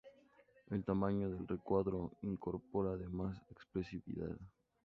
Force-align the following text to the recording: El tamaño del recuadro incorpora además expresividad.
El 0.71 0.83
tamaño 0.83 1.29
del 1.29 1.47
recuadro 1.47 2.09
incorpora 2.23 2.93
además 2.93 3.39
expresividad. 3.51 4.35